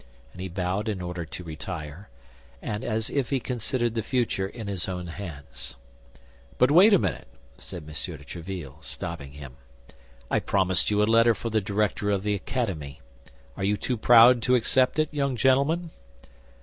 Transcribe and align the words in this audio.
And 0.33 0.41
he 0.41 0.47
bowed 0.49 0.89
in 0.89 0.99
order 0.99 1.25
to 1.25 1.43
retire, 1.43 2.09
and 2.59 2.83
as 2.83 3.11
if 3.11 3.29
he 3.29 3.39
considered 3.39 3.93
the 3.93 4.01
future 4.01 4.47
in 4.47 4.65
his 4.65 4.89
own 4.89 5.05
hands. 5.05 5.77
"But 6.57 6.71
wait 6.71 6.91
a 6.91 6.97
minute," 6.97 7.27
said 7.59 7.83
M. 7.83 7.89
de 7.89 7.93
Tréville, 8.25 8.83
stopping 8.83 9.33
him. 9.33 9.57
"I 10.31 10.39
promised 10.39 10.89
you 10.89 11.03
a 11.03 11.03
letter 11.03 11.35
for 11.35 11.51
the 11.51 11.61
director 11.61 12.09
of 12.09 12.23
the 12.23 12.33
Academy. 12.33 12.99
Are 13.55 13.63
you 13.63 13.77
too 13.77 13.95
proud 13.95 14.41
to 14.41 14.55
accept 14.55 14.97
it, 14.97 15.13
young 15.13 15.35
gentleman?" 15.35 15.91